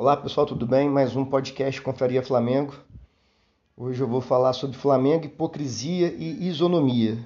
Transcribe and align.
Olá 0.00 0.16
pessoal, 0.16 0.46
tudo 0.46 0.66
bem? 0.66 0.88
Mais 0.88 1.14
um 1.14 1.26
podcast 1.26 1.78
Confraria 1.82 2.22
Flamengo. 2.22 2.74
Hoje 3.76 4.00
eu 4.00 4.08
vou 4.08 4.22
falar 4.22 4.54
sobre 4.54 4.74
Flamengo, 4.74 5.26
hipocrisia 5.26 6.08
e 6.16 6.48
isonomia, 6.48 7.18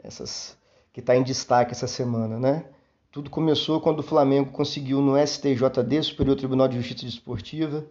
essas 0.00 0.56
que 0.92 1.00
está 1.00 1.16
em 1.16 1.24
destaque 1.24 1.72
essa 1.72 1.88
semana, 1.88 2.38
né? 2.38 2.64
Tudo 3.10 3.28
começou 3.28 3.80
quando 3.80 3.98
o 3.98 4.04
Flamengo 4.04 4.52
conseguiu 4.52 5.00
no 5.00 5.18
STJD, 5.18 6.00
Superior 6.04 6.36
Tribunal 6.36 6.68
de 6.68 6.76
Justiça 6.76 7.06
Desportiva, 7.06 7.84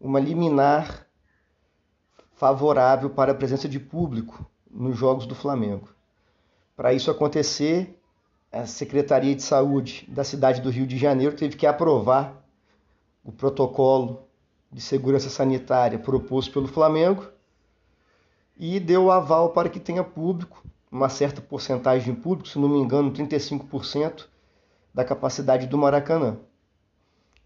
uma 0.00 0.20
liminar 0.20 1.04
favorável 2.36 3.10
para 3.10 3.32
a 3.32 3.34
presença 3.34 3.68
de 3.68 3.80
público 3.80 4.48
nos 4.70 4.96
jogos 4.96 5.26
do 5.26 5.34
Flamengo. 5.34 5.88
Para 6.76 6.92
isso 6.92 7.10
acontecer, 7.10 8.00
a 8.52 8.66
Secretaria 8.66 9.34
de 9.34 9.42
Saúde 9.42 10.06
da 10.08 10.22
cidade 10.22 10.60
do 10.60 10.70
Rio 10.70 10.86
de 10.86 10.96
Janeiro 10.96 11.34
teve 11.34 11.56
que 11.56 11.66
aprovar 11.66 12.37
o 13.28 13.32
protocolo 13.32 14.26
de 14.72 14.80
segurança 14.80 15.28
sanitária 15.28 15.98
proposto 15.98 16.50
pelo 16.50 16.66
Flamengo 16.66 17.30
e 18.56 18.80
deu 18.80 19.10
aval 19.10 19.50
para 19.50 19.68
que 19.68 19.78
tenha 19.78 20.02
público, 20.02 20.64
uma 20.90 21.10
certa 21.10 21.38
porcentagem 21.42 22.14
de 22.14 22.20
público, 22.22 22.48
se 22.48 22.58
não 22.58 22.70
me 22.70 22.78
engano, 22.78 23.12
35% 23.12 24.24
da 24.94 25.04
capacidade 25.04 25.66
do 25.66 25.76
Maracanã. 25.76 26.38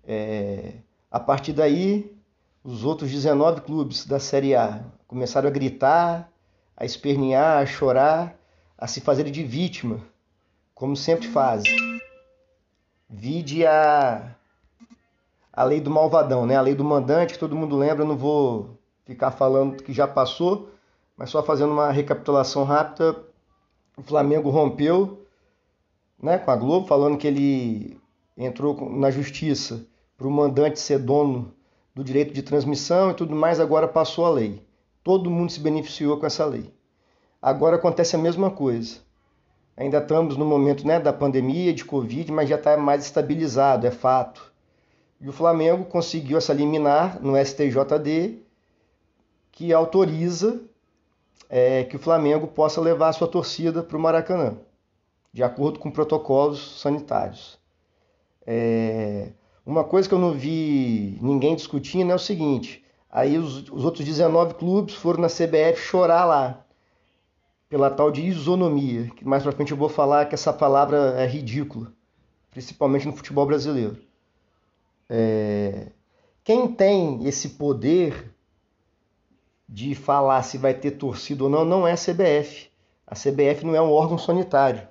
É, 0.04 0.74
a 1.10 1.18
partir 1.18 1.52
daí, 1.52 2.16
os 2.62 2.84
outros 2.84 3.10
19 3.10 3.62
clubes 3.62 4.06
da 4.06 4.20
Série 4.20 4.54
A 4.54 4.84
começaram 5.08 5.48
a 5.48 5.52
gritar, 5.52 6.30
a 6.76 6.84
espernear, 6.84 7.60
a 7.60 7.66
chorar, 7.66 8.38
a 8.78 8.86
se 8.86 9.00
fazer 9.00 9.28
de 9.28 9.42
vítima, 9.42 9.98
como 10.76 10.94
sempre 10.94 11.26
fazem. 11.26 11.72
Vide 13.10 13.66
a 13.66 14.36
a 15.52 15.64
lei 15.64 15.80
do 15.80 15.90
malvadão, 15.90 16.46
né? 16.46 16.56
A 16.56 16.60
lei 16.62 16.74
do 16.74 16.84
mandante, 16.84 17.34
que 17.34 17.38
todo 17.38 17.56
mundo 17.56 17.76
lembra, 17.76 18.04
não 18.04 18.16
vou 18.16 18.78
ficar 19.04 19.30
falando 19.30 19.82
que 19.82 19.92
já 19.92 20.08
passou, 20.08 20.70
mas 21.16 21.30
só 21.30 21.42
fazendo 21.42 21.72
uma 21.72 21.90
recapitulação 21.90 22.64
rápida, 22.64 23.16
o 23.96 24.02
Flamengo 24.02 24.48
rompeu, 24.48 25.26
né, 26.20 26.38
com 26.38 26.50
a 26.50 26.56
Globo, 26.56 26.86
falando 26.86 27.18
que 27.18 27.26
ele 27.26 28.00
entrou 28.36 28.90
na 28.90 29.10
justiça 29.10 29.84
para 30.16 30.26
o 30.26 30.30
mandante 30.30 30.80
ser 30.80 30.98
dono 30.98 31.52
do 31.94 32.02
direito 32.02 32.32
de 32.32 32.42
transmissão 32.42 33.10
e 33.10 33.14
tudo 33.14 33.34
mais, 33.34 33.60
agora 33.60 33.86
passou 33.86 34.24
a 34.24 34.30
lei. 34.30 34.64
Todo 35.04 35.30
mundo 35.30 35.50
se 35.50 35.60
beneficiou 35.60 36.16
com 36.16 36.24
essa 36.24 36.46
lei. 36.46 36.72
Agora 37.40 37.76
acontece 37.76 38.14
a 38.14 38.18
mesma 38.18 38.50
coisa. 38.50 39.00
Ainda 39.76 39.98
estamos 39.98 40.36
no 40.36 40.44
momento 40.44 40.86
né, 40.86 41.00
da 41.00 41.12
pandemia, 41.12 41.72
de 41.72 41.84
Covid, 41.84 42.30
mas 42.30 42.48
já 42.48 42.56
está 42.56 42.76
mais 42.76 43.04
estabilizado, 43.04 43.86
é 43.86 43.90
fato. 43.90 44.51
E 45.22 45.28
o 45.28 45.32
Flamengo 45.32 45.84
conseguiu 45.84 46.36
essa 46.36 46.52
liminar 46.52 47.22
no 47.22 47.36
STJD 47.36 48.42
que 49.52 49.72
autoriza 49.72 50.60
é, 51.48 51.84
que 51.84 51.94
o 51.94 51.98
Flamengo 51.98 52.48
possa 52.48 52.80
levar 52.80 53.10
a 53.10 53.12
sua 53.12 53.28
torcida 53.28 53.84
para 53.84 53.96
o 53.96 54.00
Maracanã, 54.00 54.56
de 55.32 55.44
acordo 55.44 55.78
com 55.78 55.92
protocolos 55.92 56.80
sanitários. 56.80 57.56
É, 58.44 59.28
uma 59.64 59.84
coisa 59.84 60.08
que 60.08 60.14
eu 60.14 60.18
não 60.18 60.32
vi 60.32 61.16
ninguém 61.22 61.54
discutindo 61.54 62.10
é 62.10 62.14
o 62.16 62.18
seguinte: 62.18 62.84
aí 63.08 63.38
os, 63.38 63.70
os 63.70 63.84
outros 63.84 64.04
19 64.04 64.54
clubes 64.54 64.96
foram 64.96 65.20
na 65.20 65.28
CBF 65.28 65.76
chorar 65.76 66.24
lá, 66.24 66.66
pela 67.68 67.90
tal 67.90 68.10
de 68.10 68.22
isonomia, 68.22 69.08
que 69.14 69.24
mais 69.24 69.44
para 69.44 69.52
frente 69.52 69.70
eu 69.70 69.78
vou 69.78 69.88
falar 69.88 70.26
que 70.26 70.34
essa 70.34 70.52
palavra 70.52 71.14
é 71.16 71.26
ridícula, 71.26 71.92
principalmente 72.50 73.06
no 73.06 73.12
futebol 73.12 73.46
brasileiro. 73.46 74.10
É... 75.14 75.88
Quem 76.42 76.66
tem 76.72 77.26
esse 77.28 77.50
poder 77.50 78.34
de 79.68 79.94
falar 79.94 80.42
se 80.42 80.56
vai 80.56 80.72
ter 80.72 80.92
torcida 80.92 81.44
ou 81.44 81.50
não, 81.50 81.66
não 81.66 81.86
é 81.86 81.92
a 81.92 81.96
CBF. 81.96 82.70
A 83.06 83.14
CBF 83.14 83.66
não 83.66 83.76
é 83.76 83.82
um 83.82 83.92
órgão 83.92 84.16
sanitário. 84.16 84.88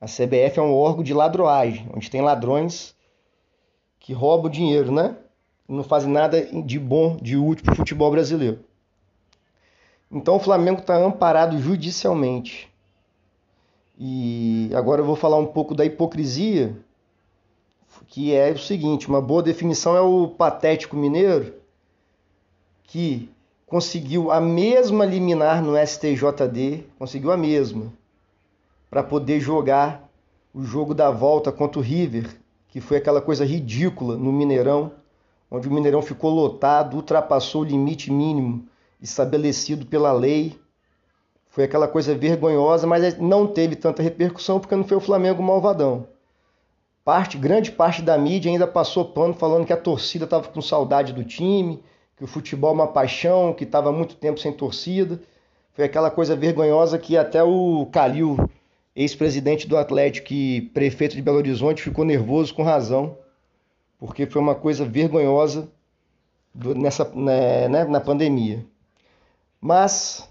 A 0.00 0.06
CBF 0.06 0.58
é 0.58 0.62
um 0.62 0.74
órgão 0.74 1.04
de 1.04 1.14
ladroagem, 1.14 1.88
onde 1.94 2.10
tem 2.10 2.20
ladrões 2.20 2.96
que 4.00 4.12
roubam 4.12 4.50
dinheiro, 4.50 4.90
né? 4.90 5.16
Não 5.68 5.84
fazem 5.84 6.10
nada 6.10 6.42
de 6.42 6.78
bom, 6.78 7.16
de 7.16 7.36
útil 7.36 7.64
para 7.64 7.74
o 7.74 7.76
futebol 7.76 8.10
brasileiro. 8.10 8.58
Então 10.10 10.34
o 10.34 10.40
Flamengo 10.40 10.80
está 10.80 10.96
amparado 10.96 11.58
judicialmente. 11.58 12.68
E 13.96 14.70
agora 14.74 15.00
eu 15.00 15.06
vou 15.06 15.16
falar 15.16 15.36
um 15.36 15.46
pouco 15.46 15.76
da 15.76 15.84
hipocrisia 15.84 16.76
que 18.06 18.34
é 18.34 18.50
o 18.52 18.58
seguinte: 18.58 19.08
uma 19.08 19.20
boa 19.20 19.42
definição 19.42 19.96
é 19.96 20.00
o 20.00 20.28
patético 20.28 20.96
mineiro 20.96 21.54
que 22.84 23.28
conseguiu 23.66 24.30
a 24.30 24.40
mesma 24.40 25.04
liminar 25.04 25.62
no 25.62 25.74
STJD, 25.76 26.84
conseguiu 26.98 27.32
a 27.32 27.36
mesma, 27.36 27.92
para 28.88 29.02
poder 29.02 29.40
jogar 29.40 30.08
o 30.54 30.62
jogo 30.62 30.94
da 30.94 31.10
volta 31.10 31.50
contra 31.50 31.80
o 31.80 31.82
River, 31.82 32.36
que 32.68 32.80
foi 32.80 32.98
aquela 32.98 33.20
coisa 33.20 33.44
ridícula 33.44 34.16
no 34.16 34.32
Mineirão, 34.32 34.92
onde 35.50 35.68
o 35.68 35.72
Mineirão 35.72 36.02
ficou 36.02 36.30
lotado, 36.30 36.94
ultrapassou 36.94 37.62
o 37.62 37.64
limite 37.64 38.12
mínimo 38.12 38.68
estabelecido 39.02 39.86
pela 39.86 40.12
lei. 40.12 40.58
Foi 41.48 41.64
aquela 41.64 41.88
coisa 41.88 42.14
vergonhosa, 42.14 42.86
mas 42.86 43.18
não 43.18 43.46
teve 43.46 43.76
tanta 43.76 44.02
repercussão 44.02 44.60
porque 44.60 44.76
não 44.76 44.84
foi 44.84 44.96
o 44.96 45.00
Flamengo 45.00 45.42
malvadão. 45.42 46.06
Parte, 47.04 47.36
grande 47.36 47.70
parte 47.70 48.00
da 48.00 48.16
mídia 48.16 48.50
ainda 48.50 48.66
passou 48.66 49.04
pano 49.04 49.34
falando 49.34 49.66
que 49.66 49.72
a 49.74 49.76
torcida 49.76 50.24
estava 50.24 50.48
com 50.48 50.62
saudade 50.62 51.12
do 51.12 51.22
time, 51.22 51.82
que 52.16 52.24
o 52.24 52.26
futebol 52.26 52.70
é 52.70 52.72
uma 52.72 52.86
paixão, 52.86 53.52
que 53.52 53.64
estava 53.64 53.92
muito 53.92 54.16
tempo 54.16 54.40
sem 54.40 54.50
torcida. 54.50 55.20
Foi 55.74 55.84
aquela 55.84 56.10
coisa 56.10 56.34
vergonhosa 56.34 56.98
que 56.98 57.14
até 57.14 57.42
o 57.42 57.86
Calil, 57.92 58.48
ex-presidente 58.96 59.68
do 59.68 59.76
Atlético 59.76 60.32
e 60.32 60.62
prefeito 60.62 61.14
de 61.14 61.20
Belo 61.20 61.36
Horizonte, 61.36 61.82
ficou 61.82 62.06
nervoso 62.06 62.54
com 62.54 62.62
razão, 62.62 63.18
porque 63.98 64.24
foi 64.24 64.40
uma 64.40 64.54
coisa 64.54 64.86
vergonhosa 64.86 65.68
nessa, 66.54 67.04
né, 67.14 67.68
né, 67.68 67.84
na 67.84 68.00
pandemia. 68.00 68.64
Mas, 69.60 70.26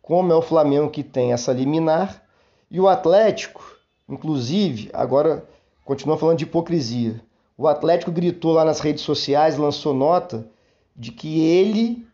como 0.00 0.32
é 0.32 0.36
o 0.36 0.42
Flamengo 0.42 0.88
que 0.88 1.02
tem 1.02 1.32
essa 1.34 1.52
liminar, 1.52 2.22
e 2.70 2.80
o 2.80 2.88
Atlético, 2.88 3.62
inclusive, 4.08 4.88
agora 4.94 5.44
continua 5.90 6.16
falando 6.16 6.38
de 6.38 6.44
hipocrisia. 6.44 7.20
O 7.58 7.66
Atlético 7.66 8.12
gritou 8.12 8.52
lá 8.52 8.64
nas 8.64 8.78
redes 8.78 9.02
sociais, 9.02 9.58
lançou 9.58 9.92
nota 9.92 10.46
de 10.94 11.10
que 11.10 11.40
ele, 11.40 12.06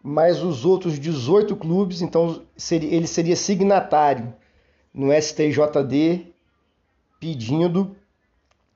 mais 0.00 0.40
os 0.40 0.64
outros 0.64 1.00
18 1.00 1.56
clubes, 1.56 2.00
então 2.00 2.42
ele 2.70 3.08
seria 3.08 3.34
signatário 3.34 4.32
no 4.94 5.08
STJD 5.12 6.32
pedindo 7.18 7.96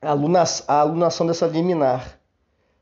a 0.01 0.11
alunação 0.11 1.25
dessa 1.25 1.47
liminar. 1.47 2.19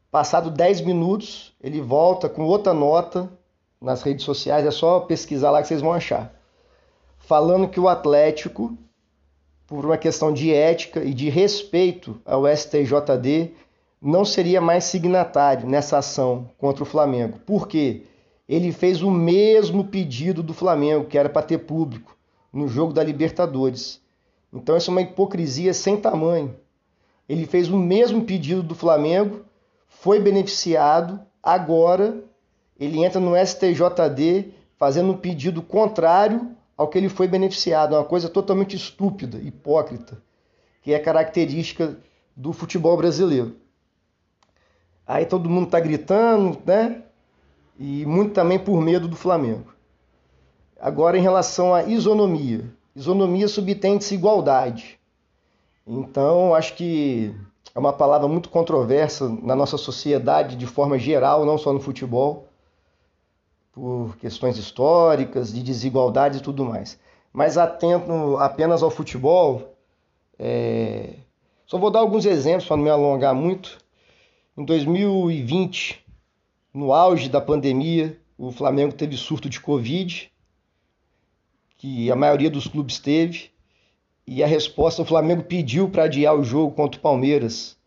Passado 0.09 0.49
10 0.49 0.81
minutos, 0.81 1.53
ele 1.61 1.79
volta 1.79 2.27
com 2.27 2.41
outra 2.41 2.73
nota 2.73 3.31
nas 3.79 4.01
redes 4.01 4.25
sociais, 4.25 4.65
é 4.65 4.71
só 4.71 5.01
pesquisar 5.01 5.51
lá 5.51 5.61
que 5.61 5.67
vocês 5.67 5.81
vão 5.81 5.93
achar. 5.93 6.33
Falando 7.19 7.69
que 7.69 7.79
o 7.79 7.87
Atlético 7.87 8.75
por 9.71 9.85
uma 9.85 9.97
questão 9.97 10.33
de 10.33 10.53
ética 10.53 11.01
e 11.01 11.13
de 11.13 11.29
respeito 11.29 12.19
ao 12.25 12.43
STJD, 12.45 13.51
não 14.01 14.25
seria 14.25 14.59
mais 14.59 14.83
signatário 14.83 15.65
nessa 15.65 15.99
ação 15.99 16.49
contra 16.57 16.83
o 16.83 16.85
Flamengo. 16.85 17.39
Por 17.45 17.69
quê? 17.69 18.03
Ele 18.49 18.73
fez 18.73 19.01
o 19.01 19.09
mesmo 19.09 19.85
pedido 19.85 20.43
do 20.43 20.53
Flamengo, 20.53 21.05
que 21.05 21.17
era 21.17 21.29
para 21.29 21.41
ter 21.41 21.59
público, 21.59 22.17
no 22.51 22.67
jogo 22.67 22.91
da 22.91 23.01
Libertadores. 23.01 24.01
Então, 24.51 24.75
isso 24.75 24.91
é 24.91 24.93
uma 24.93 25.03
hipocrisia 25.03 25.73
sem 25.73 25.95
tamanho. 25.95 26.53
Ele 27.29 27.45
fez 27.45 27.69
o 27.69 27.77
mesmo 27.77 28.25
pedido 28.25 28.61
do 28.61 28.75
Flamengo, 28.75 29.45
foi 29.87 30.19
beneficiado, 30.19 31.17
agora 31.41 32.21
ele 32.77 33.05
entra 33.05 33.21
no 33.21 33.37
STJD 33.37 34.51
fazendo 34.75 35.13
um 35.13 35.17
pedido 35.17 35.61
contrário 35.61 36.57
ao 36.81 36.87
que 36.87 36.97
ele 36.97 37.09
foi 37.09 37.27
beneficiado. 37.27 37.93
É 37.93 37.97
uma 37.99 38.03
coisa 38.03 38.27
totalmente 38.27 38.75
estúpida, 38.75 39.37
hipócrita, 39.37 40.21
que 40.81 40.93
é 40.93 40.99
característica 40.99 41.97
do 42.35 42.51
futebol 42.51 42.97
brasileiro. 42.97 43.55
Aí 45.05 45.25
todo 45.25 45.49
mundo 45.49 45.65
está 45.65 45.79
gritando, 45.79 46.57
né? 46.65 47.03
E 47.79 48.05
muito 48.05 48.33
também 48.33 48.57
por 48.57 48.81
medo 48.81 49.07
do 49.07 49.15
Flamengo. 49.15 49.73
Agora, 50.79 51.17
em 51.17 51.21
relação 51.21 51.73
à 51.73 51.83
isonomia. 51.83 52.65
Isonomia 52.95 53.47
subtende-se 53.47 54.15
igualdade. 54.15 54.99
Então, 55.85 56.55
acho 56.55 56.75
que 56.75 57.33
é 57.75 57.79
uma 57.79 57.93
palavra 57.93 58.27
muito 58.27 58.49
controversa 58.49 59.29
na 59.43 59.55
nossa 59.55 59.77
sociedade 59.77 60.55
de 60.55 60.65
forma 60.65 60.97
geral, 60.97 61.45
não 61.45 61.57
só 61.57 61.71
no 61.71 61.79
futebol 61.79 62.50
por 63.71 64.17
questões 64.17 64.57
históricas, 64.57 65.53
de 65.53 65.63
desigualdade 65.63 66.39
e 66.39 66.41
tudo 66.41 66.65
mais. 66.65 66.99
Mas 67.31 67.57
atento 67.57 68.37
apenas 68.37 68.83
ao 68.83 68.91
futebol, 68.91 69.75
é... 70.37 71.15
só 71.65 71.77
vou 71.77 71.89
dar 71.89 71.99
alguns 71.99 72.25
exemplos 72.25 72.67
para 72.67 72.77
não 72.77 72.83
me 72.83 72.89
alongar 72.89 73.33
muito. 73.33 73.77
Em 74.57 74.65
2020, 74.65 76.03
no 76.73 76.93
auge 76.93 77.29
da 77.29 77.39
pandemia, 77.39 78.19
o 78.37 78.51
Flamengo 78.51 78.93
teve 78.93 79.15
surto 79.15 79.49
de 79.49 79.59
Covid, 79.59 80.31
que 81.77 82.11
a 82.11 82.15
maioria 82.15 82.49
dos 82.49 82.67
clubes 82.67 82.99
teve, 82.99 83.51
e 84.27 84.43
a 84.43 84.47
resposta 84.47 85.01
o 85.01 85.05
Flamengo 85.05 85.43
pediu 85.43 85.89
para 85.89 86.03
adiar 86.03 86.35
o 86.35 86.43
jogo 86.43 86.75
contra 86.75 86.99
o 86.99 87.01
Palmeiras, 87.01 87.77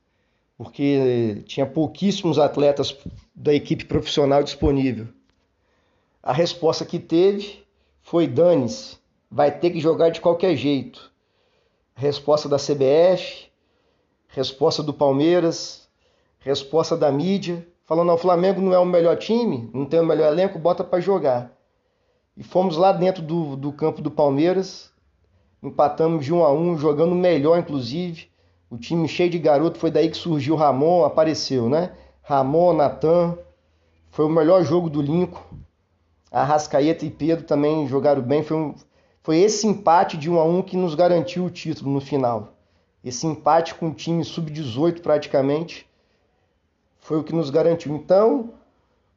porque 0.57 1.43
tinha 1.47 1.67
pouquíssimos 1.67 2.39
atletas 2.39 2.97
da 3.35 3.53
equipe 3.53 3.85
profissional 3.85 4.43
disponível. 4.43 5.09
A 6.27 6.33
resposta 6.33 6.87
que 6.87 6.99
teve 6.99 7.67
foi 8.01 8.27
dane-se, 8.27 8.97
vai 9.31 9.51
ter 9.51 9.69
que 9.69 9.79
jogar 9.79 10.09
de 10.09 10.23
qualquer 10.23 10.57
jeito. 10.57 11.13
Resposta 11.95 12.49
da 12.49 12.57
CBF, 12.57 13.51
resposta 14.29 14.83
do 14.83 14.95
Palmeiras, 14.95 15.87
resposta 16.39 16.97
da 16.97 17.13
mídia, 17.13 17.69
falando: 17.85 18.11
o 18.11 18.17
Flamengo 18.17 18.63
não 18.63 18.73
é 18.73 18.79
o 18.79 18.87
melhor 18.87 19.19
time, 19.19 19.69
não 19.75 19.85
tem 19.85 20.01
o 20.01 20.07
melhor 20.07 20.33
elenco, 20.33 20.59
bota 20.59 20.83
para 20.83 20.99
jogar. 20.99 21.53
E 22.35 22.43
fomos 22.43 22.79
lá 22.79 22.91
dentro 22.91 23.23
do, 23.23 23.55
do 23.55 23.71
campo 23.71 24.01
do 24.01 24.11
Palmeiras, 24.11 24.91
empatamos 25.63 26.25
de 26.25 26.33
um 26.33 26.43
a 26.43 26.51
um, 26.51 26.79
jogando 26.79 27.15
melhor, 27.15 27.59
inclusive. 27.59 28.31
O 28.71 28.79
time 28.79 29.07
cheio 29.07 29.29
de 29.29 29.39
garoto, 29.39 29.77
foi 29.79 29.91
daí 29.91 30.09
que 30.09 30.17
surgiu 30.17 30.57
Ramon, 30.57 31.05
apareceu, 31.05 31.69
né? 31.69 31.95
Ramon, 32.23 32.73
Natan, 32.73 33.37
foi 34.09 34.25
o 34.25 34.31
melhor 34.31 34.65
jogo 34.65 34.89
do 34.89 35.03
Lincoln. 35.03 35.65
Arrascaeta 36.35 37.07
e 37.07 37.11
Pedro 37.11 37.45
também 37.45 37.87
jogaram 37.87 38.21
bem. 38.21 38.43
Foi, 38.43 38.57
um, 38.57 38.75
foi 39.23 39.39
esse 39.39 39.69
empate 39.69 40.17
de 40.17 40.29
um 40.29 40.41
a 40.41 40.45
um 40.45 40.63
que 40.63 40.77
nos 40.77 40.97
garantiu 40.97 41.45
o 41.45 41.51
título 41.51 41.93
no 41.93 42.01
final. 42.01 42.55
Esse 43.05 43.25
empate 43.25 43.75
com 43.75 43.91
o 43.91 43.95
time 43.95 44.25
sub-18 44.25 45.01
praticamente 45.01 45.89
foi 46.99 47.19
o 47.19 47.23
que 47.23 47.33
nos 47.33 47.51
garantiu. 47.51 47.95
Então, 47.95 48.51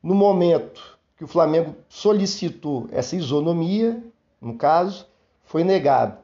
no 0.04 0.14
momento 0.14 0.98
que 1.18 1.24
o 1.24 1.28
Flamengo 1.28 1.75
solicitou 1.90 2.88
essa 2.92 3.16
isonomia, 3.16 4.04
no 4.40 4.56
caso, 4.56 5.08
foi 5.44 5.64
negado. 5.64 6.19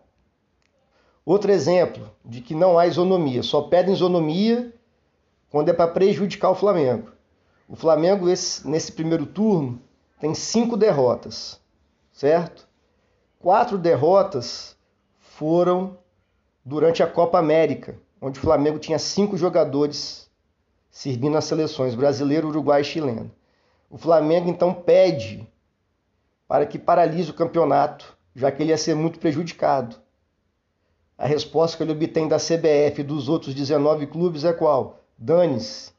Outro 1.25 1.51
exemplo 1.51 2.11
de 2.23 2.39
que 2.41 2.53
não 2.53 2.77
há 2.77 2.85
isonomia, 2.85 3.41
só 3.41 3.61
pedem 3.61 3.95
isonomia 3.95 4.71
quando 5.49 5.69
é 5.69 5.73
para 5.73 5.89
prejudicar 5.89 6.51
o 6.51 6.55
Flamengo. 6.55 7.11
O 7.67 7.75
Flamengo, 7.75 8.29
esse, 8.29 8.67
nesse 8.67 8.91
primeiro 8.91 9.25
turno, 9.25 9.81
tem 10.23 10.33
cinco 10.33 10.77
derrotas, 10.77 11.59
certo? 12.13 12.65
Quatro 13.39 13.77
derrotas 13.77 14.77
foram 15.19 15.97
durante 16.63 17.03
a 17.03 17.07
Copa 17.07 17.37
América, 17.37 17.97
onde 18.21 18.39
o 18.39 18.41
Flamengo 18.41 18.79
tinha 18.79 18.97
cinco 18.97 19.35
jogadores 19.35 20.31
servindo 20.89 21.35
as 21.35 21.43
seleções 21.43 21.93
brasileiro, 21.93 22.47
uruguai 22.47 22.79
e 22.79 22.85
chileno. 22.85 23.29
O 23.89 23.97
Flamengo 23.97 24.49
então 24.49 24.73
pede 24.73 25.45
para 26.47 26.65
que 26.65 26.79
paralise 26.79 27.31
o 27.31 27.35
campeonato, 27.35 28.17
já 28.33 28.49
que 28.49 28.63
ele 28.63 28.69
ia 28.69 28.77
ser 28.77 28.95
muito 28.95 29.19
prejudicado. 29.19 29.97
A 31.17 31.27
resposta 31.27 31.75
que 31.75 31.83
ele 31.83 31.91
obtém 31.91 32.29
da 32.29 32.37
CBF 32.37 33.01
e 33.01 33.03
dos 33.03 33.27
outros 33.27 33.53
19 33.53 34.07
clubes 34.07 34.45
é 34.45 34.53
qual? 34.53 35.01
Dane-se. 35.17 35.91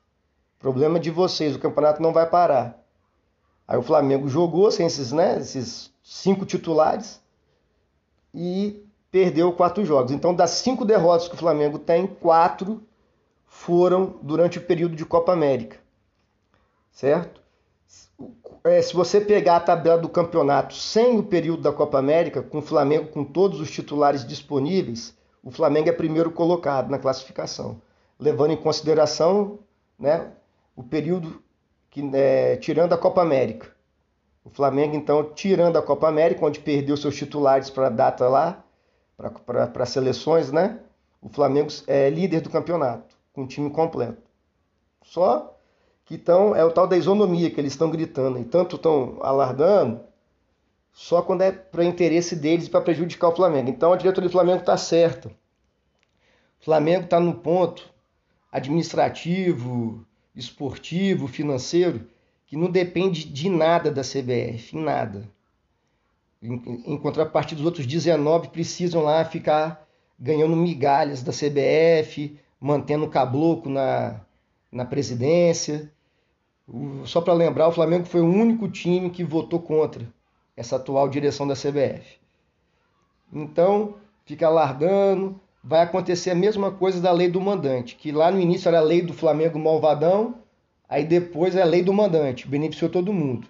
Problema 0.58 0.98
de 0.98 1.10
vocês, 1.10 1.54
o 1.54 1.58
campeonato 1.58 2.00
não 2.00 2.10
vai 2.10 2.26
parar. 2.26 2.83
Aí 3.66 3.78
o 3.78 3.82
Flamengo 3.82 4.28
jogou 4.28 4.70
sem 4.70 4.86
esses, 4.86 5.12
né, 5.12 5.38
esses 5.38 5.90
cinco 6.02 6.44
titulares 6.44 7.20
e 8.32 8.84
perdeu 9.10 9.52
quatro 9.52 9.84
jogos. 9.84 10.12
Então, 10.12 10.34
das 10.34 10.50
cinco 10.50 10.84
derrotas 10.84 11.28
que 11.28 11.34
o 11.34 11.38
Flamengo 11.38 11.78
tem, 11.78 12.06
quatro 12.06 12.82
foram 13.46 14.16
durante 14.20 14.58
o 14.58 14.62
período 14.62 14.96
de 14.96 15.06
Copa 15.06 15.32
América. 15.32 15.78
Certo? 16.90 17.40
É, 18.64 18.80
se 18.82 18.94
você 18.94 19.20
pegar 19.20 19.56
a 19.56 19.60
tabela 19.60 19.98
do 19.98 20.08
campeonato 20.08 20.74
sem 20.74 21.18
o 21.18 21.22
período 21.22 21.62
da 21.62 21.72
Copa 21.72 21.98
América, 21.98 22.42
com 22.42 22.58
o 22.58 22.62
Flamengo 22.62 23.08
com 23.08 23.24
todos 23.24 23.60
os 23.60 23.70
titulares 23.70 24.26
disponíveis, 24.26 25.14
o 25.42 25.50
Flamengo 25.50 25.88
é 25.88 25.92
primeiro 25.92 26.30
colocado 26.30 26.90
na 26.90 26.98
classificação, 26.98 27.80
levando 28.18 28.52
em 28.52 28.56
consideração 28.56 29.58
né, 29.98 30.32
o 30.74 30.82
período 30.82 31.43
que, 31.94 32.10
é, 32.12 32.56
tirando 32.56 32.92
a 32.92 32.98
Copa 32.98 33.22
América. 33.22 33.68
O 34.44 34.50
Flamengo, 34.50 34.96
então, 34.96 35.32
tirando 35.32 35.76
a 35.78 35.82
Copa 35.82 36.08
América, 36.08 36.44
onde 36.44 36.58
perdeu 36.58 36.96
seus 36.96 37.16
titulares 37.16 37.70
para 37.70 37.86
a 37.86 37.90
data 37.90 38.28
lá, 38.28 38.64
para 39.46 39.86
seleções, 39.86 40.50
né? 40.50 40.80
O 41.22 41.28
Flamengo 41.28 41.68
é 41.86 42.10
líder 42.10 42.40
do 42.40 42.50
campeonato, 42.50 43.16
com 43.32 43.44
o 43.44 43.46
time 43.46 43.70
completo. 43.70 44.20
Só 45.04 45.56
que 46.04 46.16
então 46.16 46.54
é 46.54 46.64
o 46.64 46.72
tal 46.72 46.86
da 46.88 46.96
isonomia 46.96 47.48
que 47.48 47.60
eles 47.60 47.72
estão 47.72 47.88
gritando, 47.88 48.40
e 48.40 48.44
tanto 48.44 48.74
estão 48.74 49.18
alardando, 49.22 50.00
só 50.92 51.22
quando 51.22 51.42
é 51.42 51.52
para 51.52 51.84
interesse 51.84 52.34
deles 52.34 52.66
e 52.66 52.70
para 52.70 52.80
prejudicar 52.80 53.28
o 53.28 53.36
Flamengo. 53.36 53.70
Então 53.70 53.92
a 53.92 53.96
diretoria 53.96 54.28
do 54.28 54.32
Flamengo 54.32 54.60
está 54.60 54.76
certa. 54.76 55.28
O 56.60 56.64
Flamengo 56.64 57.04
está 57.04 57.20
no 57.20 57.34
ponto 57.34 57.88
administrativo, 58.50 60.04
esportivo, 60.34 61.26
financeiro, 61.26 62.06
que 62.46 62.56
não 62.56 62.70
depende 62.70 63.24
de 63.24 63.48
nada 63.48 63.90
da 63.90 64.02
CBF, 64.02 64.76
em 64.76 64.82
nada. 64.82 65.28
Em, 66.42 66.98
contrapartida, 66.98 67.60
os 67.60 67.66
outros 67.66 67.86
19 67.86 68.48
precisam 68.48 69.02
lá 69.02 69.24
ficar 69.24 69.88
ganhando 70.18 70.54
migalhas 70.54 71.22
da 71.22 71.32
CBF, 71.32 72.38
mantendo 72.60 73.06
o 73.06 73.10
cabloco 73.10 73.68
na, 73.68 74.20
na 74.70 74.84
presidência. 74.84 75.90
só 77.04 77.20
para 77.20 77.32
lembrar, 77.32 77.68
o 77.68 77.72
Flamengo 77.72 78.04
foi 78.04 78.20
o 78.20 78.28
único 78.28 78.68
time 78.68 79.10
que 79.10 79.24
votou 79.24 79.60
contra 79.60 80.06
essa 80.56 80.76
atual 80.76 81.08
direção 81.08 81.46
da 81.46 81.54
CBF. 81.54 82.18
Então, 83.32 83.94
fica 84.24 84.46
alargando, 84.46 85.40
vai 85.66 85.80
acontecer 85.80 86.30
a 86.30 86.34
mesma 86.34 86.70
coisa 86.70 87.00
da 87.00 87.10
lei 87.10 87.30
do 87.30 87.40
mandante, 87.40 87.96
que 87.96 88.12
lá 88.12 88.30
no 88.30 88.38
início 88.38 88.68
era 88.68 88.80
a 88.80 88.82
lei 88.82 89.00
do 89.00 89.14
Flamengo 89.14 89.58
malvadão, 89.58 90.34
aí 90.86 91.06
depois 91.06 91.56
é 91.56 91.62
a 91.62 91.64
lei 91.64 91.82
do 91.82 91.90
mandante, 91.90 92.46
beneficiou 92.46 92.90
todo 92.90 93.14
mundo. 93.14 93.48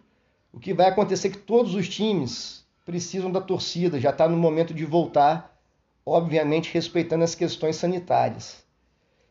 O 0.52 0.60
que 0.60 0.72
vai 0.72 0.86
acontecer 0.86 1.26
é 1.26 1.30
que 1.32 1.38
todos 1.38 1.74
os 1.74 1.88
times 1.88 2.64
precisam 2.84 3.32
da 3.32 3.40
torcida, 3.40 3.98
já 3.98 4.10
está 4.10 4.28
no 4.28 4.36
momento 4.36 4.72
de 4.72 4.84
voltar, 4.84 5.58
obviamente 6.06 6.72
respeitando 6.72 7.24
as 7.24 7.34
questões 7.34 7.74
sanitárias. 7.74 8.64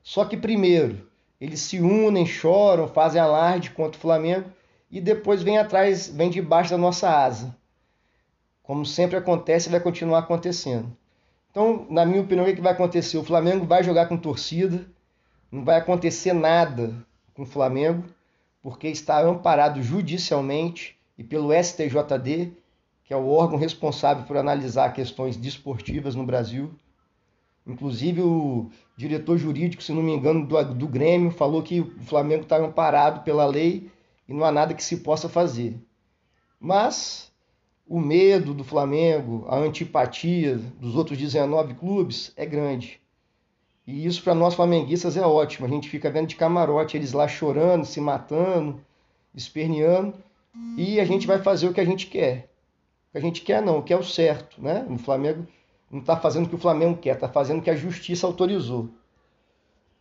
Só 0.03 0.25
que 0.25 0.35
primeiro, 0.35 1.07
eles 1.39 1.61
se 1.61 1.79
unem, 1.79 2.25
choram, 2.25 2.89
fazem 2.89 3.21
alarde 3.21 3.71
contra 3.71 3.97
o 3.97 4.01
Flamengo 4.01 4.49
e 4.91 4.99
depois 4.99 5.41
vem 5.41 5.57
atrás, 5.57 6.09
vem 6.09 6.29
debaixo 6.29 6.71
da 6.71 6.77
nossa 6.77 7.09
asa. 7.09 7.55
Como 8.61 8.85
sempre 8.85 9.15
acontece, 9.15 9.69
vai 9.69 9.79
continuar 9.79 10.19
acontecendo. 10.19 10.93
Então, 11.53 11.85
na 11.87 12.03
minha 12.03 12.23
opinião, 12.23 12.47
o 12.47 12.55
que 12.55 12.59
vai 12.59 12.73
acontecer? 12.73 13.15
O 13.15 13.23
Flamengo 13.23 13.63
vai 13.63 13.83
jogar 13.83 14.07
com 14.07 14.17
torcida, 14.17 14.87
não 15.51 15.63
vai 15.63 15.77
acontecer 15.77 16.33
nada 16.33 16.95
com 17.35 17.43
o 17.43 17.45
Flamengo, 17.45 18.03
porque 18.59 18.87
está 18.87 19.21
amparado 19.21 19.79
judicialmente 19.83 20.97
e 21.15 21.23
pelo 21.23 21.53
STJD, 21.53 22.53
que 23.03 23.13
é 23.13 23.15
o 23.15 23.27
órgão 23.27 23.59
responsável 23.59 24.23
por 24.23 24.35
analisar 24.35 24.93
questões 24.93 25.37
desportivas 25.37 26.15
no 26.15 26.25
Brasil. 26.25 26.71
Inclusive, 27.67 28.21
o 28.21 28.71
diretor 28.97 29.37
jurídico, 29.37 29.83
se 29.83 29.93
não 29.93 30.01
me 30.01 30.11
engano, 30.11 30.47
do, 30.47 30.73
do 30.73 30.87
Grêmio, 30.87 31.29
falou 31.29 31.61
que 31.61 31.81
o 31.81 32.01
Flamengo 32.01 32.45
está 32.45 32.57
amparado 32.57 33.21
pela 33.21 33.45
lei 33.45 33.91
e 34.27 34.33
não 34.33 34.43
há 34.43 34.51
nada 34.51 34.73
que 34.73 34.83
se 34.83 34.97
possa 34.97 35.29
fazer. 35.29 35.79
Mas 36.59 37.31
o 37.87 37.99
medo 37.99 38.53
do 38.53 38.63
Flamengo, 38.63 39.45
a 39.47 39.57
antipatia 39.57 40.55
dos 40.79 40.95
outros 40.95 41.17
19 41.17 41.73
clubes 41.75 42.31
é 42.35 42.45
grande. 42.45 43.01
E 43.85 44.05
isso 44.05 44.23
para 44.23 44.33
nós 44.33 44.53
flamenguistas 44.53 45.17
é 45.17 45.25
ótimo. 45.25 45.65
A 45.65 45.69
gente 45.69 45.89
fica 45.89 46.09
vendo 46.09 46.27
de 46.27 46.35
camarote 46.35 46.95
eles 46.95 47.11
lá 47.11 47.27
chorando, 47.27 47.85
se 47.85 47.99
matando, 47.99 48.79
esperneando, 49.35 50.13
e 50.77 50.99
a 50.99 51.05
gente 51.05 51.27
vai 51.27 51.39
fazer 51.39 51.67
o 51.67 51.73
que 51.73 51.81
a 51.81 51.85
gente 51.85 52.07
quer 52.07 52.49
que 53.13 53.17
a 53.19 53.21
gente 53.21 53.41
quer, 53.41 53.61
não, 53.61 53.77
o 53.77 53.83
que 53.83 53.93
é 53.93 53.97
o 53.97 54.03
certo. 54.03 54.61
Né? 54.61 54.85
O 54.89 54.97
Flamengo 54.97 55.47
não 55.89 55.99
está 55.99 56.17
fazendo 56.17 56.47
o 56.47 56.49
que 56.49 56.55
o 56.55 56.59
Flamengo 56.59 56.97
quer, 56.97 57.13
está 57.13 57.29
fazendo 57.29 57.59
o 57.59 57.61
que 57.61 57.69
a 57.69 57.75
justiça 57.75 58.25
autorizou. 58.25 58.89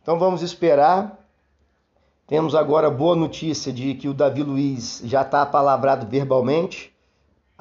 Então 0.01 0.17
vamos 0.17 0.41
esperar. 0.41 1.19
Temos 2.25 2.55
agora 2.55 2.89
boa 2.89 3.15
notícia 3.15 3.71
de 3.71 3.93
que 3.93 4.09
o 4.09 4.13
Davi 4.13 4.41
Luiz 4.41 5.01
já 5.05 5.21
está 5.21 5.43
apalavrado 5.43 6.07
verbalmente. 6.07 6.92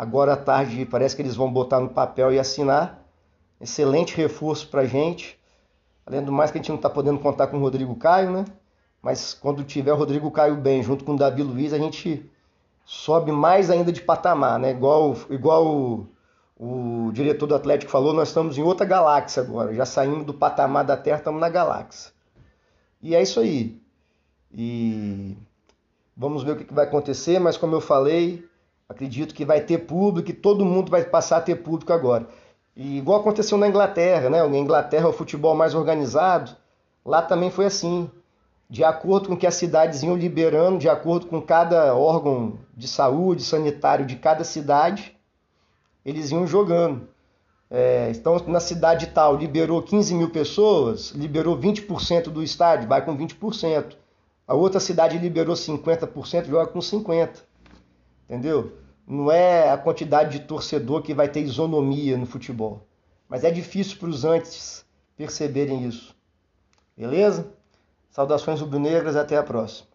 Agora 0.02 0.32
à 0.32 0.36
tarde 0.36 0.84
parece 0.84 1.14
que 1.14 1.22
eles 1.22 1.36
vão 1.36 1.52
botar 1.52 1.78
no 1.78 1.88
papel 1.88 2.32
e 2.32 2.36
assinar. 2.36 3.06
Excelente 3.60 4.16
reforço 4.16 4.66
para 4.66 4.80
a 4.80 4.84
gente. 4.84 5.38
Além 6.04 6.24
do 6.24 6.32
mais 6.32 6.50
que 6.50 6.58
a 6.58 6.60
gente 6.60 6.70
não 6.70 6.76
está 6.76 6.90
podendo 6.90 7.20
contar 7.20 7.46
com 7.46 7.56
o 7.56 7.60
Rodrigo 7.60 7.94
Caio, 7.94 8.32
né? 8.32 8.44
Mas 9.00 9.32
quando 9.32 9.62
tiver 9.62 9.92
o 9.92 9.96
Rodrigo 9.96 10.28
Caio 10.32 10.56
bem 10.56 10.82
junto 10.82 11.04
com 11.04 11.12
o 11.12 11.16
Davi 11.16 11.44
Luiz, 11.44 11.72
a 11.72 11.78
gente 11.78 12.28
sobe 12.84 13.30
mais 13.30 13.70
ainda 13.70 13.92
de 13.92 14.02
patamar, 14.02 14.58
né? 14.58 14.72
Igual, 14.72 15.16
igual 15.30 15.64
o, 15.68 16.08
o 16.58 17.12
diretor 17.12 17.46
do 17.46 17.54
Atlético 17.54 17.92
falou, 17.92 18.12
nós 18.12 18.26
estamos 18.26 18.58
em 18.58 18.62
outra 18.64 18.84
galáxia 18.84 19.40
agora. 19.40 19.72
Já 19.72 19.86
saímos 19.86 20.26
do 20.26 20.34
patamar 20.34 20.84
da 20.84 20.96
Terra, 20.96 21.18
estamos 21.18 21.40
na 21.40 21.48
galáxia. 21.48 22.10
E 23.00 23.14
é 23.14 23.22
isso 23.22 23.38
aí. 23.38 23.80
E 24.52 25.36
vamos 26.16 26.42
ver 26.42 26.50
o 26.50 26.56
que 26.56 26.74
vai 26.74 26.86
acontecer, 26.86 27.38
mas 27.38 27.56
como 27.56 27.76
eu 27.76 27.80
falei, 27.80 28.50
acredito 28.92 29.34
que 29.34 29.44
vai 29.44 29.60
ter 29.60 29.78
público 29.78 30.30
e 30.30 30.34
todo 30.34 30.64
mundo 30.64 30.90
vai 30.90 31.04
passar 31.04 31.38
a 31.38 31.40
ter 31.40 31.56
público 31.56 31.92
agora. 31.92 32.28
E 32.76 32.98
igual 32.98 33.20
aconteceu 33.20 33.58
na 33.58 33.68
Inglaterra, 33.68 34.30
né? 34.30 34.46
Na 34.46 34.56
Inglaterra 34.56 35.08
o 35.08 35.12
futebol 35.12 35.54
mais 35.54 35.74
organizado. 35.74 36.52
Lá 37.04 37.20
também 37.20 37.50
foi 37.50 37.66
assim. 37.66 38.10
De 38.70 38.82
acordo 38.82 39.28
com 39.28 39.36
que 39.36 39.46
as 39.46 39.54
cidades 39.54 40.02
iam 40.02 40.16
liberando, 40.16 40.78
de 40.78 40.88
acordo 40.88 41.26
com 41.26 41.42
cada 41.42 41.94
órgão 41.94 42.58
de 42.74 42.88
saúde, 42.88 43.42
sanitário 43.42 44.06
de 44.06 44.16
cada 44.16 44.44
cidade, 44.44 45.14
eles 46.04 46.30
iam 46.30 46.46
jogando. 46.46 47.06
É, 47.70 48.10
então, 48.10 48.38
na 48.46 48.60
cidade 48.60 49.08
tal, 49.08 49.36
liberou 49.36 49.82
15 49.82 50.14
mil 50.14 50.30
pessoas, 50.30 51.10
liberou 51.10 51.58
20% 51.58 52.24
do 52.24 52.42
estádio, 52.42 52.88
vai 52.88 53.04
com 53.04 53.16
20%. 53.16 53.94
A 54.46 54.54
outra 54.54 54.80
cidade 54.80 55.18
liberou 55.18 55.54
50%, 55.54 56.46
joga 56.46 56.66
com 56.66 56.78
50%. 56.78 57.42
Entendeu? 58.24 58.72
Não 59.06 59.30
é 59.30 59.70
a 59.70 59.76
quantidade 59.76 60.38
de 60.38 60.44
torcedor 60.46 61.02
que 61.02 61.14
vai 61.14 61.28
ter 61.28 61.40
isonomia 61.40 62.16
no 62.16 62.26
futebol. 62.26 62.86
Mas 63.28 63.44
é 63.44 63.50
difícil 63.50 63.98
para 63.98 64.08
os 64.08 64.24
antes 64.24 64.84
perceberem 65.16 65.86
isso. 65.86 66.14
Beleza? 66.96 67.52
Saudações 68.10 68.60
rubro-negras, 68.60 69.16
até 69.16 69.36
a 69.36 69.42
próxima. 69.42 69.91